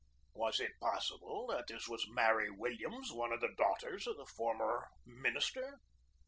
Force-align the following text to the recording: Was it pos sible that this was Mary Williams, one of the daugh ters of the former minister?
Was 0.33 0.59
it 0.59 0.71
pos 0.81 1.11
sible 1.11 1.47
that 1.49 1.67
this 1.67 1.87
was 1.87 2.09
Mary 2.09 2.49
Williams, 2.49 3.11
one 3.13 3.31
of 3.31 3.39
the 3.39 3.49
daugh 3.55 3.77
ters 3.81 4.07
of 4.07 4.17
the 4.17 4.25
former 4.25 4.87
minister? 5.05 5.77